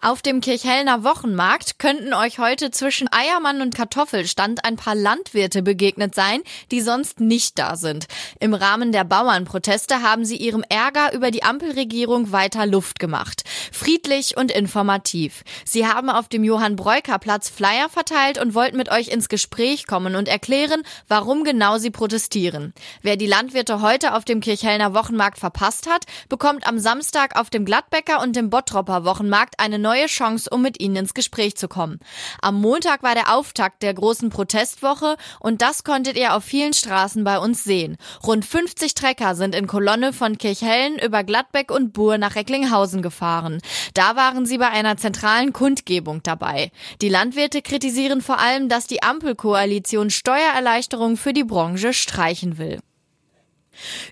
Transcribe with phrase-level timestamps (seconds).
[0.00, 6.14] Auf dem Kirchhellner Wochenmarkt könnten euch heute zwischen Eiermann und Kartoffelstand ein paar Landwirte begegnet
[6.14, 6.40] sein,
[6.70, 8.06] die sonst nicht da sind.
[8.40, 13.42] Im Rahmen der Bauernproteste haben sie ihrem Ärger über die Ampelregierung weiter Luft gemacht.
[13.72, 15.42] Friedlich und informativ.
[15.64, 19.86] Sie haben auf dem Johann Breuker Platz Flyer verteilt und wollten mit euch ins Gespräch
[19.86, 22.74] kommen und erklären, warum genau sie protestieren.
[23.02, 27.64] Wer die Landwirte heute auf dem Kirchhellner Wochenmarkt verpasst hat, bekommt am Samstag auf dem
[27.64, 32.00] Gladbecker und dem Bottropper Wochenmarkt eine neue Chance, um mit ihnen ins Gespräch zu kommen.
[32.40, 37.22] Am Montag war der Auftakt der großen Protestwoche und das konntet ihr auf vielen Straßen
[37.24, 37.96] bei uns sehen.
[38.26, 43.60] Rund 50 Trecker sind in Kolonne von Kirchhellen über Gladbeck und Buhr nach Recklinghausen gefahren.
[43.94, 46.72] Da waren sie bei einer zentralen Kundgebung dabei.
[47.02, 52.80] Die Landwirte kritisieren vor allem, dass die Ampelkoalition Steuererleichterungen für die Branche streichen will.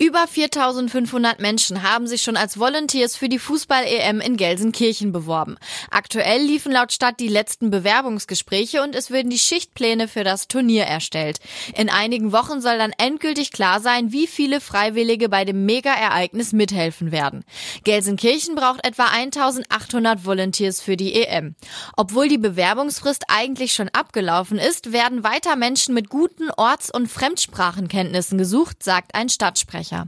[0.00, 5.56] Über 4500 Menschen haben sich schon als Volunteers für die Fußball-EM in Gelsenkirchen beworben.
[5.90, 10.84] Aktuell liefen laut Stadt die letzten Bewerbungsgespräche und es werden die Schichtpläne für das Turnier
[10.84, 11.40] erstellt.
[11.74, 17.10] In einigen Wochen soll dann endgültig klar sein, wie viele Freiwillige bei dem Mega-Ereignis mithelfen
[17.10, 17.44] werden.
[17.82, 21.56] Gelsenkirchen braucht etwa 1800 Volunteers für die EM.
[21.96, 28.38] Obwohl die Bewerbungsfrist eigentlich schon abgelaufen ist, werden weiter Menschen mit guten Orts- und Fremdsprachenkenntnissen
[28.38, 30.06] gesucht, sagt ein Stadt Stadtsprecher.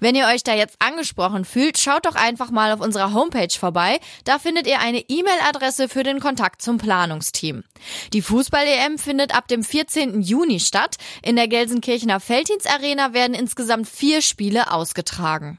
[0.00, 4.00] Wenn ihr euch da jetzt angesprochen fühlt, schaut doch einfach mal auf unserer Homepage vorbei.
[4.24, 7.64] Da findet ihr eine E-Mail-Adresse für den Kontakt zum Planungsteam.
[8.12, 10.22] Die Fußball-EM findet ab dem 14.
[10.22, 10.96] Juni statt.
[11.22, 15.58] In der Gelsenkirchener Felddienst Arena werden insgesamt vier Spiele ausgetragen.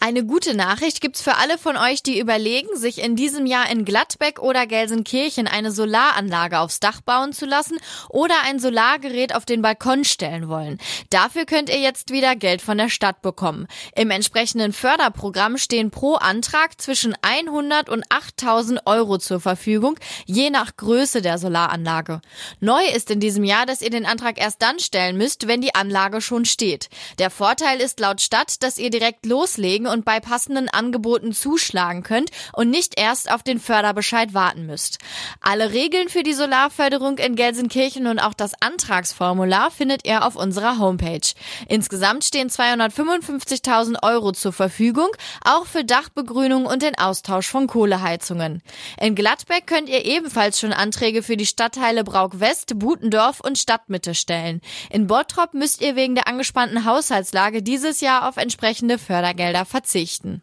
[0.00, 3.84] Eine gute Nachricht gibt's für alle von euch, die überlegen, sich in diesem Jahr in
[3.84, 9.62] Gladbeck oder Gelsenkirchen eine Solaranlage aufs Dach bauen zu lassen oder ein Solargerät auf den
[9.62, 10.78] Balkon stellen wollen.
[11.10, 13.66] Dafür könnt ihr jetzt wieder Geld von der Stadt bekommen.
[13.94, 20.76] Im entsprechenden Förderprogramm stehen pro Antrag zwischen 100 und 8000 Euro zur Verfügung, je nach
[20.76, 22.20] Größe der Solaranlage.
[22.60, 25.74] Neu ist in diesem Jahr, dass ihr den Antrag erst dann stellen müsst, wenn die
[25.74, 26.88] Anlage schon steht.
[27.18, 32.02] Der Vorteil ist laut Stadt, dass ihr direkt los loslegen und bei passenden Angeboten zuschlagen
[32.02, 34.98] könnt und nicht erst auf den Förderbescheid warten müsst.
[35.40, 40.78] Alle Regeln für die Solarförderung in Gelsenkirchen und auch das Antragsformular findet ihr auf unserer
[40.78, 41.20] Homepage.
[41.68, 45.08] Insgesamt stehen 255.000 Euro zur Verfügung,
[45.44, 48.62] auch für Dachbegrünung und den Austausch von Kohleheizungen.
[49.00, 54.14] In Gladbeck könnt ihr ebenfalls schon Anträge für die Stadtteile Brauk West, Butendorf und Stadtmitte
[54.14, 54.60] stellen.
[54.90, 60.42] In Bottrop müsst ihr wegen der angespannten Haushaltslage dieses Jahr auf entsprechende Fördergelder Fördergelder verzichten.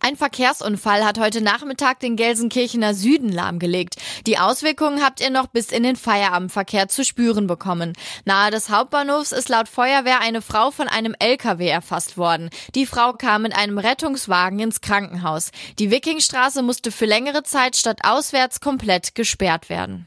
[0.00, 3.94] Ein Verkehrsunfall hat heute Nachmittag den Gelsenkirchener Süden lahmgelegt.
[4.26, 7.94] Die Auswirkungen habt ihr noch bis in den Feierabendverkehr zu spüren bekommen.
[8.26, 12.50] Nahe des Hauptbahnhofs ist laut Feuerwehr eine Frau von einem LKW erfasst worden.
[12.74, 15.50] Die Frau kam mit einem Rettungswagen ins Krankenhaus.
[15.78, 20.06] Die Wikingstraße musste für längere Zeit statt auswärts komplett gesperrt werden.